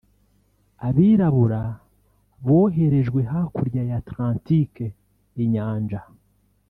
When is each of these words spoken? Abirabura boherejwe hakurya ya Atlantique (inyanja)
Abirabura 0.87 1.61
boherejwe 2.45 3.21
hakurya 3.31 3.81
ya 3.89 3.95
Atlantique 4.01 4.85
(inyanja) 5.43 6.01